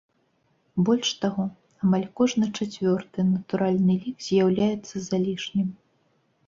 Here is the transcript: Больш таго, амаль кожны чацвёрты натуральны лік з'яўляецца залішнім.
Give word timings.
Больш 0.87 1.11
таго, 1.25 1.45
амаль 1.87 2.07
кожны 2.21 2.45
чацвёрты 2.57 3.27
натуральны 3.35 3.93
лік 4.09 4.17
з'яўляецца 4.31 4.95
залішнім. 5.11 5.67